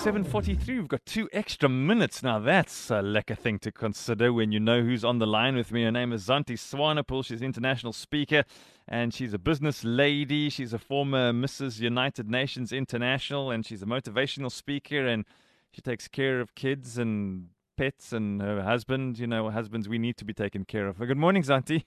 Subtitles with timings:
[0.00, 0.78] It's 7:43.
[0.78, 2.38] We've got two extra minutes now.
[2.38, 5.84] That's a lekker thing to consider when you know who's on the line with me.
[5.84, 7.22] Her name is Zanti Swanepoel.
[7.22, 8.44] She's an international speaker
[8.88, 10.48] and she's a business lady.
[10.48, 11.80] She's a former Mrs.
[11.80, 15.26] United Nations International and she's a motivational speaker and
[15.70, 19.18] she takes care of kids and pets and her husband.
[19.18, 20.98] You know, husbands we need to be taken care of.
[20.98, 21.84] Good morning, Zanti.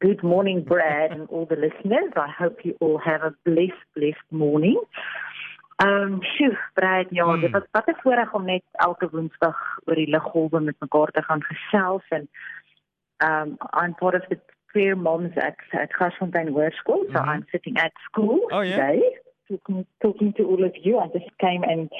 [0.00, 2.12] Good morning, Brad, and all the listeners.
[2.16, 4.80] I hope you all have a blessed, blessed morning.
[5.78, 7.40] Ehm, um, sjoe, Brad, ja, Hmm.
[7.40, 11.42] dit was 'n voorreg om net elke Woensdag oor die liggolwe met mekaar te gaan
[11.42, 12.28] gesels en
[13.24, 14.38] um I'm part of the
[14.72, 17.28] queer moms at at Grasfontein Hoërskool, so Mhm.
[17.34, 18.76] I'm sitting at school Oh, yeah?
[18.76, 19.18] today
[19.48, 20.98] talking, talking to all of you.
[20.98, 21.90] I just came and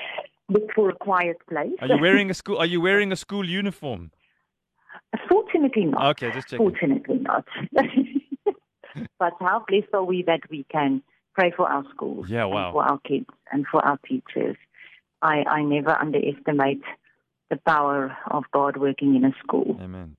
[0.49, 1.79] looked for a quiet place.
[1.81, 4.11] Are you wearing a school are you wearing a school uniform?
[5.29, 6.03] Fortunately not.
[6.11, 6.67] Okay, just checking.
[6.71, 7.47] Fortunately not.
[9.19, 11.03] but how blessed are we that we can
[11.35, 12.73] pray for our schools, Yeah, wow.
[12.73, 14.57] for our kids, and for our teachers.
[15.23, 16.83] I, I never underestimate
[17.51, 19.79] the power of God working in a school.
[19.81, 20.17] Amen.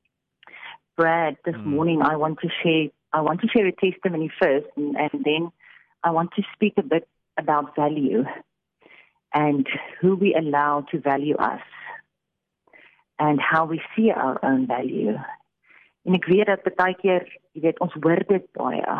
[0.98, 1.66] Brad, this Mm.
[1.66, 5.52] morning I want to share I want to share a testimony first, and, and then
[6.04, 7.08] I want to speak a bit
[7.38, 8.24] about value
[9.34, 9.68] and
[10.00, 11.62] who we allow to value us
[13.18, 15.18] and how we see our own value.
[16.08, 18.94] En ek weet dat baie keer, jy weet, ons hoor dit baie,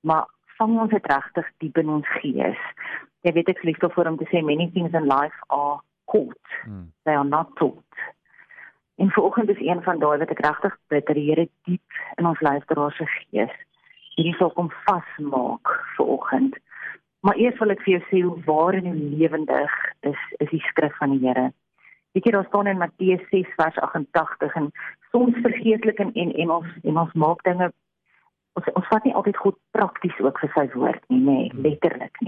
[0.00, 0.26] maar
[0.58, 2.64] vang ons dit regtig diep in ons gees.
[3.28, 6.86] Jy weet ek lief daarvoor om te sê many things in life are caught, Mm.
[7.04, 8.04] they are not taught.
[8.96, 12.26] En vanoggend is een van daai wat ek regtig bid dat die Here diep in
[12.26, 13.52] ons luisteraars se gees
[14.16, 16.56] hierdie sal kom vasmaak vanoggend.
[17.20, 19.76] Maar eers wil ek vir jou sê hoe waar en hoe lewendig
[20.08, 21.50] is is die skrif van die Here.
[22.16, 24.72] Weet jy daar staan in Matteus 6 vers 88 en
[25.12, 27.70] soms vergeetlik in en en ons en ons maak dinge
[28.58, 32.18] ons ons vat nie altyd God prakties ook vir sy woord nie, nê, nee, letterlik
[32.26, 32.27] nie.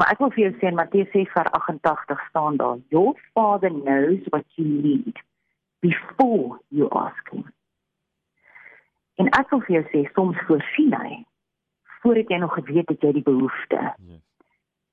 [0.00, 3.68] Maar ek wil vir jou sê in Matteus 6 vers 88 staan daar: Your father
[3.68, 5.18] knows what you need
[5.84, 7.44] before you ask him.
[9.20, 11.18] En ek wil vir jou sê soms voorsien hy
[12.00, 13.82] voordat jy nog geweet het jy die behoefte.
[14.08, 14.22] Yes.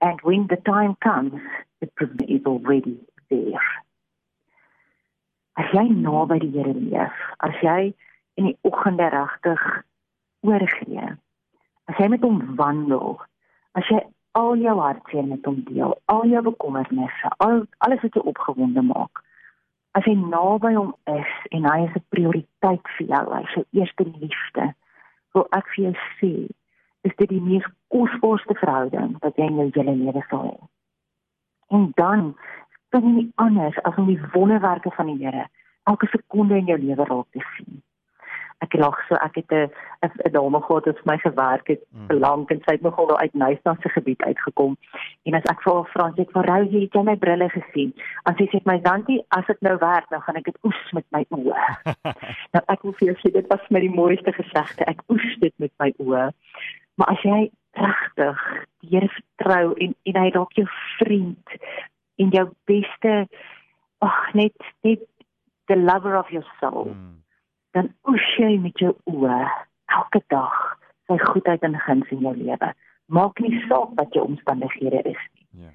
[0.03, 1.39] And when the time comes,
[1.79, 2.99] the provision is already
[3.31, 3.63] there.
[5.55, 7.93] As jy naby die Here leef, as jy
[8.35, 9.63] in die oggende regtig
[10.43, 11.07] oorgee,
[11.87, 13.21] as jy met hom wandel,
[13.71, 14.03] as jy
[14.37, 19.23] al jou hartseer met hom deel, al jou bekommernisse, al alles wat jou opgewonde maak,
[19.97, 23.65] as jy naby hom is en hy is 'n prioriteit vir jou, hy is jou
[23.79, 24.65] eerste liefde,
[25.33, 26.33] wil ek vir jou sê,
[27.07, 30.59] is dit die mees kosbaarste verhouding wat jy in jou hele lewe sal hê.
[31.69, 32.35] En dan
[32.89, 35.47] kan jy nie anders as om die wonderwerke van die Here
[35.83, 37.81] elke sekonde in jou lewe raak te sien.
[38.65, 39.69] Ek lag so ek het 'n
[40.25, 42.07] 'n dame gehad wat vir my gewerk het Mm.
[42.07, 44.77] vir lank en sy het nogal uit Nuisdan se gebied uitgekom.
[45.25, 47.93] En as ek vir haar vra, sê ek vir Rosie, het jy my brille gesien?
[48.25, 51.05] En sy sê my Zantie, as dit nou werk, dan gaan ek dit oes met
[51.11, 51.55] my oë.
[52.53, 54.85] nou ek wil vir jou sê dit was my die mooiste gesegde.
[54.87, 56.31] Ek oes dit met my oë.
[56.97, 60.67] Maar as jy regtig die Here vertrou en en hy dalk jou
[60.97, 61.47] vriend
[62.17, 63.27] en jou beste
[64.01, 64.53] ag net
[64.83, 64.99] net
[65.67, 67.21] the lover of your soul Mm.
[67.77, 69.39] Dan oes jy met jou oë
[69.97, 70.53] elke dag
[71.07, 72.69] sy goedheid en guns in jou lewe.
[73.07, 75.71] Maak nie saak wat jou omstandighede is nie, Yeah.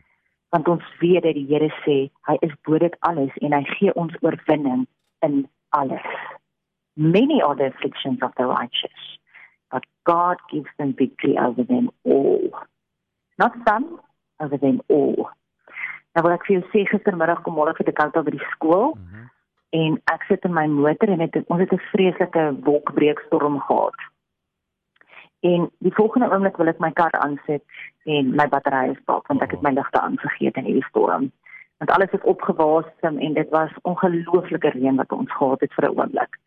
[0.53, 3.95] want ons weet dat die Here sê hy is bo dit alles en hy gee
[3.97, 4.87] ons oorwinning
[5.23, 6.05] in alles.
[6.97, 9.05] Many are the afflictions of the righteous,
[9.71, 12.51] but God gives them victory over them all.
[13.39, 13.99] Not some,
[14.41, 15.31] over them all.
[16.15, 18.93] Nou wil ek vir jou sê gistermiddag kom môre vir die koud by die skool
[18.99, 19.22] Mhm.
[19.73, 23.99] En ek sit in my motor en het, ons het 'n vreeslike wolkbreekstorm gehad.
[25.41, 27.65] En die volgende oomblik wil ek my kar aansit
[28.05, 31.33] en my battery stop want ek het my ligte aangegeet in hierdie storm.
[31.79, 35.99] Want alles het opgewasem en dit was ongelooflike reën wat ons gehad het vir 'n
[35.99, 36.39] oomblik.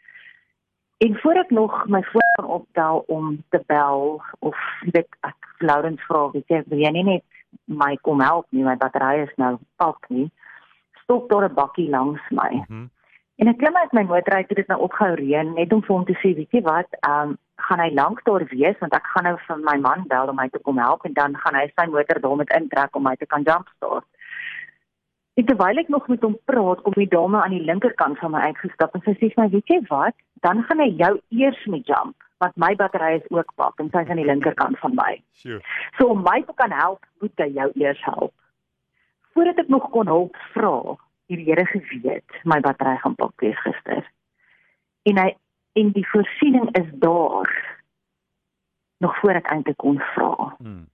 [0.97, 6.31] En voor ek nog my foon optel om te bel of weet ek Laurens vra,
[6.31, 7.23] weet jy, wil jy nie net
[7.65, 10.31] my kom help nie, my battery is nou pak nie.
[11.03, 12.63] Stop daar 'n bakkie langs my.
[12.67, 12.85] Mhm.
[13.35, 15.95] En ek klim uit my motor uit toe dit nou ophou reën net om vir
[15.95, 19.05] hom te sê, weet jy wat, ehm um, gaan hy lank daar wees want ek
[19.13, 21.63] gaan nou vir my man bel om my te kom help en dan gaan hy
[21.71, 24.05] sy motor daar met intrek om my te kan jumpstart.
[25.39, 28.43] En terwyl ek nog met hom praat, kom die dame aan die linkerkant van my
[28.51, 30.15] uitgestap en sy sê vir my, weet jy wat,
[30.47, 34.09] dan gaan hy jou eers met jump want my battery is ook pak en sy's
[34.11, 35.11] aan die linkerkant van my.
[35.39, 35.61] Sure.
[35.97, 38.33] So om my te kan help, moet hy jou eers help.
[39.35, 40.97] Voordat ek nog kon hulp vra,
[41.27, 44.03] die Here geweet my battery gaan pak wees gister.
[45.09, 45.31] En hy
[45.75, 47.49] en die voorsiening is daar
[49.03, 50.55] nog voor ek eintlik kon vra.
[50.57, 50.85] Hmm.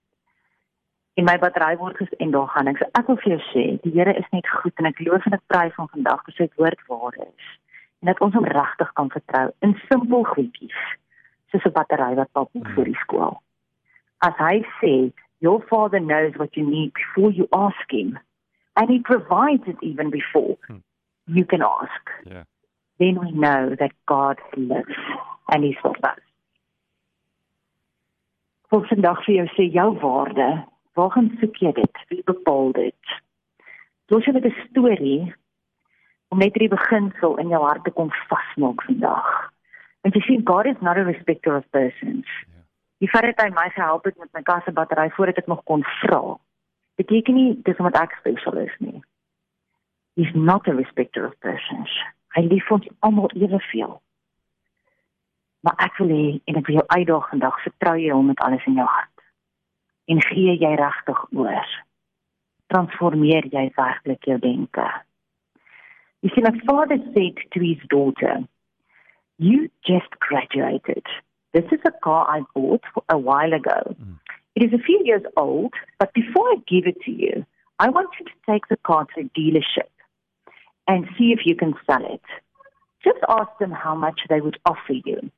[1.20, 2.80] En my battery word ges en daar gaan ek.
[2.80, 5.38] So ek wil vir jou sê, die Here is net goed en ek loof en
[5.38, 7.52] ek prys van vandag dat sy woord waar is.
[8.02, 10.82] En dat ons hom regtig kan vertrou in simpel goedjies
[11.52, 12.74] soos 'n battery wat pap hmm.
[12.76, 13.38] vir die skool.
[14.24, 18.18] As hy sê, your father knows what you need before you ask him
[18.76, 20.78] and he provides it even before hmm.
[21.28, 22.04] you can ask.
[22.26, 22.44] Yeah.
[23.00, 24.96] Then we know that God lives
[25.52, 26.20] and he's with us.
[28.72, 30.48] Vir vandag vir jou sê jou waarde,
[30.96, 31.98] waar gaan soek jy dit?
[32.08, 33.16] Wie bepaal dit?
[34.14, 35.34] Los jy met 'n storie
[36.32, 39.28] om net die beginsel in jou hart te kom vasmaak vandag.
[40.02, 42.28] Want jy sien God is not a respecter of persons.
[42.48, 42.64] Ja.
[43.04, 45.84] Die feit dat hy my gehelp het met my kasse battery voordat ek nog kon
[45.84, 46.38] vra,
[47.02, 49.02] beteken nie dis omdat ek spesiaal is nie.
[50.20, 51.92] He's not a respecter of persons.
[52.36, 54.00] Hy lief ons almal eweveel
[55.62, 58.66] maar ek wil hê en ek wil jou uitdaag vandag vertrou jy hom met alles
[58.70, 59.26] in jou hart
[60.14, 61.76] en gee jy regtig oor
[62.74, 64.88] transformeer jy werklik jou denke
[66.22, 68.40] you see my father said to his daughter
[69.50, 71.06] you just graduated
[71.54, 74.18] this is a car i bought a while ago mm.
[74.56, 77.46] It is a few years old but before i give it to you
[77.80, 79.90] i want you to take the car to a dealership
[80.88, 82.22] and see if you can sell it
[83.04, 85.32] just ask them how much they would offer you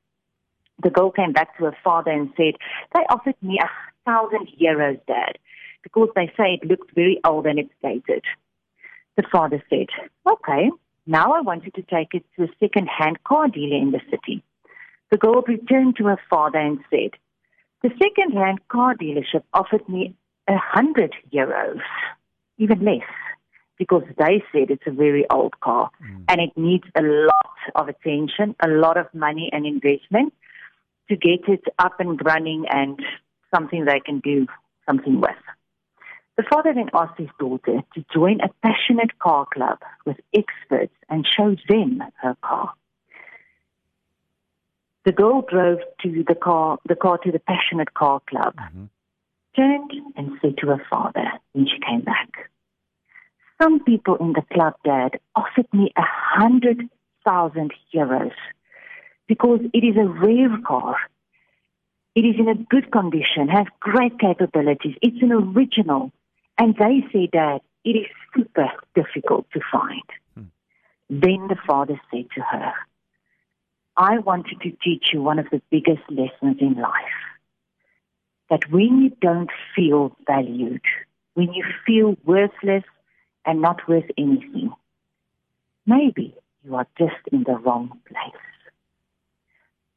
[0.82, 2.56] the girl came back to her father and said,
[2.94, 3.70] They offered me a
[4.06, 5.38] thousand euros, Dad,
[5.84, 8.24] because they say it looks very old and it's dated.
[9.16, 9.88] The father said,
[10.28, 10.72] Okay,
[11.06, 14.02] now I want you to take it to a second hand car dealer in the
[14.10, 14.44] city.
[15.12, 17.12] The girl returned to her father and said,
[17.84, 20.16] The second hand car dealership offered me
[20.48, 21.82] a hundred euros,
[22.58, 23.02] even less,
[23.78, 26.24] because they said it's a very old car mm.
[26.30, 30.34] and it needs a lot of attention, a lot of money and investment
[31.10, 33.02] to get it up and running and
[33.54, 34.48] something they can do
[34.88, 35.32] something with.
[36.38, 41.28] The father then asked his daughter to join a passionate car club with experts and
[41.28, 42.74] show them her car.
[45.06, 48.86] The girl drove to the car, the car to the passionate car club, mm-hmm.
[49.56, 52.50] turned and said to her father when she came back,
[53.62, 56.90] "Some people in the club, Dad, offered me a hundred
[57.26, 58.34] thousand euros
[59.28, 60.96] because it is a rare car.
[62.16, 64.96] It is in a good condition, has great capabilities.
[65.02, 66.12] It's an original.
[66.60, 68.06] And they say Dad, it is
[68.36, 70.04] super difficult to find.
[70.36, 70.44] Hmm.
[71.10, 72.74] Then the father said to her,
[73.96, 77.22] I wanted to teach you one of the biggest lessons in life.
[78.50, 80.82] That when you don't feel valued,
[81.36, 82.84] when you feel worthless
[83.46, 84.72] and not worth anything,
[85.86, 88.44] maybe you are just in the wrong place.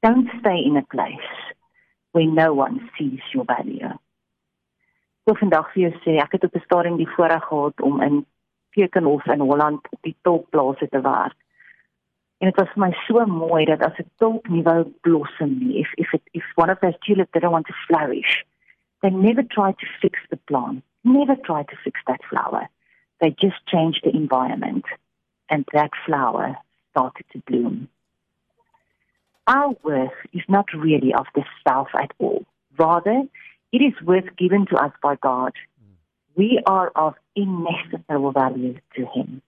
[0.03, 1.33] Don't stay in a place
[2.13, 3.93] where no one sees your value.
[5.27, 8.27] So vandag vir jou sê, ek het op 'n stadium die voorreg gehad om in
[8.71, 11.35] Kekenhof in Holland op die tolkplase te werk.
[12.39, 15.81] En dit was vir my so mooi dat as 'n tulp nie wou blossom nie,
[15.81, 18.45] if if it, if one of those tulips didn't want to flourish,
[19.01, 22.69] they never tried to fix the plant, never tried to fix that flower.
[23.21, 24.85] They just changed the environment
[25.49, 26.57] and that flower
[26.91, 27.89] started to bloom
[29.47, 32.45] our worth is not really of the self at all.
[32.79, 33.23] Rather,
[33.73, 35.53] it is worth given to us by God.
[36.35, 39.43] We are of inestimable value to Him.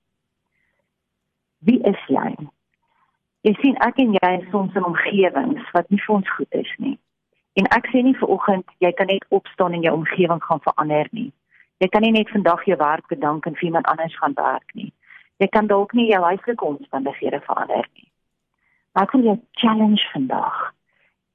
[1.60, 2.36] Wie is jy?
[3.46, 6.70] Jy sien ek en jy is soms in omgewings wat nie vir ons goed is
[6.82, 6.96] nie.
[7.58, 11.10] En ek sê nie vir oggend jy kan net opstaan en jou omgewing gaan verander
[11.12, 11.30] nie.
[11.78, 14.90] Jy kan nie net vandag jou werk bedank en vir iemand anders gaan werk nie.
[15.38, 18.08] Jy kan dalk nie jou huislike omstandighede verander nie.
[18.98, 20.56] Ek wil jou challenge vandag.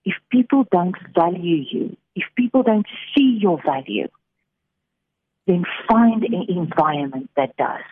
[0.03, 4.09] If people don't value you, if people don't see your value,
[5.47, 7.87] then find an environment that does.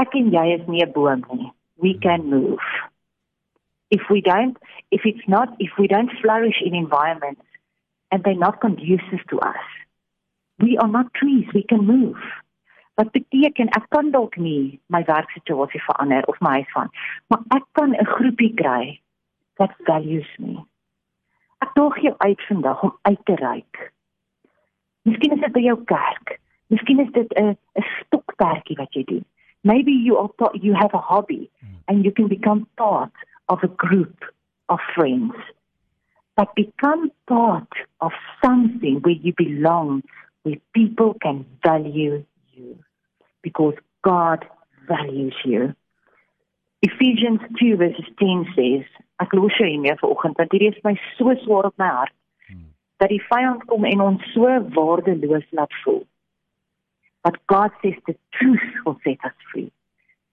[0.00, 1.52] Ek en jy is nie 'n boom nie.
[1.76, 2.60] We can move.
[3.90, 4.56] If we don't
[4.90, 7.42] if it's not if we don't flourish in environments
[8.10, 9.64] and they're not conducive to us,
[10.58, 12.18] we are not trees, we can move.
[12.94, 16.90] wat beteken ek kan dalk nie my werksituasie verander of my huis van
[17.30, 19.00] maar ek kan 'n groepie kry
[19.58, 20.54] wat values me
[21.66, 23.92] ek daag jou uit vandag om uit te reik
[25.02, 26.38] miskien is dit by jou kerk
[26.70, 29.26] miskien is dit 'n 'n stokperdjie wat jy doen
[29.64, 31.50] maybe you are thought you have a hobby
[31.88, 33.12] and you can become part
[33.48, 34.24] of a group
[34.68, 35.34] of friends
[36.36, 38.12] but become part of
[38.44, 40.02] something where you belong
[40.42, 42.78] where people can value you.
[43.44, 44.44] because God
[44.88, 45.74] values you.
[46.82, 48.84] Ephesians 2 verse 10 says,
[49.22, 52.12] ek los jou hiermee vanoggend want hierdie is my so swaar op my hart
[52.48, 52.66] hmm.
[52.98, 56.02] dat die vyand kom en ons so waardeloos laat voel.
[57.24, 59.72] But God says the truth will set us free.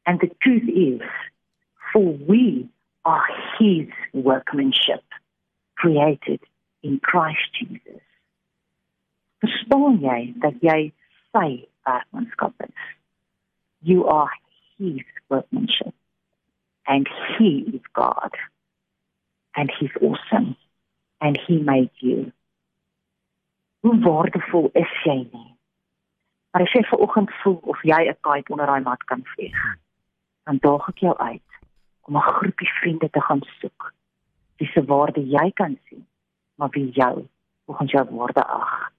[0.05, 1.01] And the truth is
[1.93, 2.69] for we
[3.05, 3.25] are
[3.57, 5.03] his workmanship
[5.75, 6.41] created
[6.83, 8.01] in Christ Jesus.
[9.41, 10.91] Verstaan jy dat jy
[11.33, 12.83] sy werkmanskap is?
[13.81, 14.29] You are
[14.77, 15.95] his workmanship
[16.85, 18.37] and he is God
[19.55, 20.55] and he's awesome
[21.19, 22.31] and he made you.
[23.81, 25.50] Hoe waardevol is jy nie?
[26.51, 29.59] Maar as jy ver oggend voel of jy 'n kite onder daai mat kan vlieg,
[30.43, 31.49] dan daag ek jou uit
[32.01, 33.93] om 'n groepie vriende te gaan soek.
[34.57, 36.07] Wie se waarde jy kan sien,
[36.55, 37.27] maar wie jou
[37.65, 38.91] volgens jou waarde ag.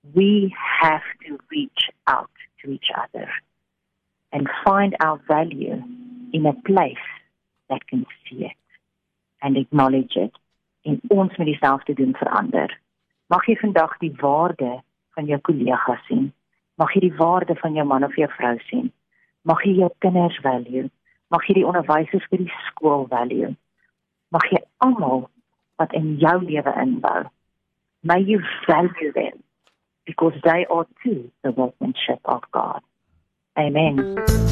[0.00, 2.30] We have to reach out
[2.60, 3.42] to each other
[4.30, 5.82] and find our value
[6.30, 7.08] in a place
[7.68, 8.56] that can see it
[9.38, 10.38] and acknowledge it
[10.82, 12.80] en ons met dieselfde doen verander.
[13.26, 14.82] Mag jy vandag die waarde
[15.14, 16.32] van jou kollega sien.
[16.82, 18.88] Mag jy die waarde van jou man of jou vrou sien.
[19.46, 20.88] Mag jy jou kinders value.
[21.30, 23.52] Mag jy die onderwysers by die skool value.
[24.34, 25.28] Mag jy almal
[25.78, 27.28] wat in jou lewe inbou.
[28.02, 29.44] May you value them
[30.10, 32.82] because they are too the workmanship of God.
[33.56, 34.51] Amen.